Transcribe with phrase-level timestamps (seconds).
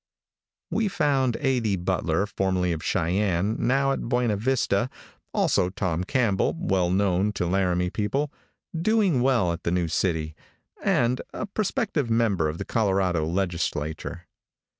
[0.71, 1.59] We found A.
[1.59, 1.75] D.
[1.75, 4.89] Butler, formerly of Cheyenne, now at Buena Vista,
[5.31, 8.33] also Tom Campbell, well known to Laramie people,
[8.75, 10.33] doing well at the new city,
[10.83, 14.25] and a prospective member of the Colorado legislature.